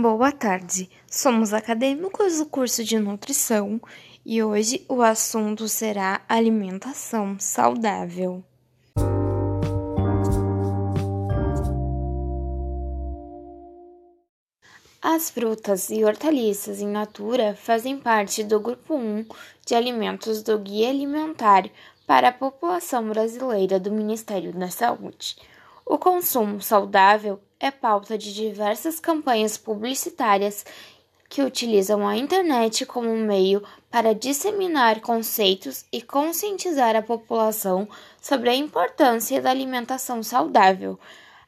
[0.00, 3.78] Boa tarde, somos acadêmicos do curso de nutrição
[4.24, 8.42] e hoje o assunto será alimentação saudável.
[15.02, 19.26] As frutas e hortaliças in natura fazem parte do grupo 1
[19.66, 21.68] de alimentos do Guia Alimentar
[22.06, 25.36] para a População Brasileira do Ministério da Saúde.
[25.84, 30.66] O consumo saudável é pauta de diversas campanhas publicitárias
[31.28, 37.88] que utilizam a internet como meio para disseminar conceitos e conscientizar a população
[38.20, 40.98] sobre a importância da alimentação saudável.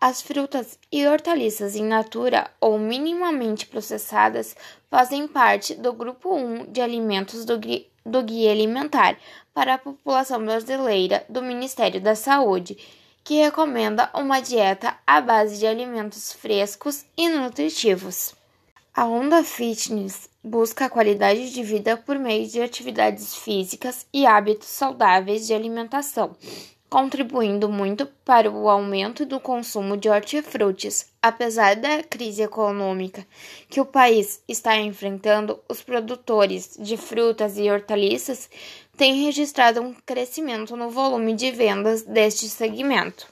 [0.00, 4.54] As frutas e hortaliças in natura ou minimamente processadas
[4.88, 7.58] fazem parte do grupo 1 de alimentos do,
[8.04, 9.18] do Guia Alimentar
[9.52, 12.78] para a População Brasileira do Ministério da Saúde
[13.26, 18.32] que recomenda uma dieta à base de alimentos frescos e nutritivos.
[18.94, 24.68] A Onda Fitness busca a qualidade de vida por meio de atividades físicas e hábitos
[24.68, 26.36] saudáveis de alimentação,
[26.88, 31.06] contribuindo muito para o aumento do consumo de hortifrutis.
[31.20, 33.26] Apesar da crise econômica
[33.68, 38.48] que o país está enfrentando, os produtores de frutas e hortaliças
[38.96, 43.26] têm registrado um crescimento no volume de vendas deste segmento.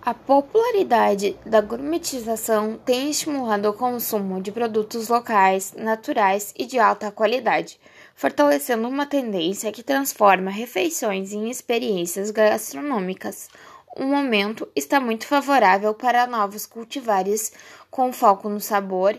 [0.00, 7.10] A popularidade da gourmetização tem estimulado o consumo de produtos locais, naturais e de alta
[7.10, 7.78] qualidade
[8.18, 13.48] fortalecendo uma tendência que transforma refeições em experiências gastronômicas.
[13.96, 17.52] O momento está muito favorável para novos cultivares
[17.88, 19.16] com foco no sabor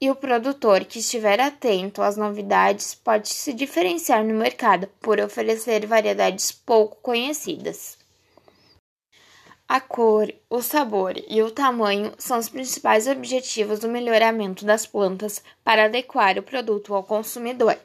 [0.00, 5.86] e o produtor que estiver atento às novidades pode se diferenciar no mercado por oferecer
[5.86, 7.96] variedades pouco conhecidas.
[9.68, 15.40] A cor, o sabor e o tamanho são os principais objetivos do melhoramento das plantas
[15.62, 17.78] para adequar o produto ao consumidor.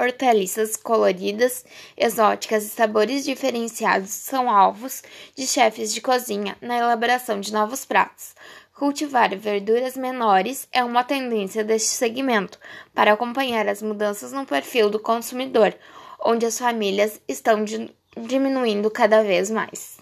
[0.00, 1.62] Hortaliças coloridas,
[1.94, 5.02] exóticas e sabores diferenciados são alvos
[5.36, 8.34] de chefes de cozinha na elaboração de novos pratos.
[8.72, 12.58] Cultivar verduras menores é uma tendência deste segmento
[12.94, 15.76] para acompanhar as mudanças no perfil do consumidor,
[16.18, 17.62] onde as famílias estão
[18.16, 19.99] diminuindo cada vez mais.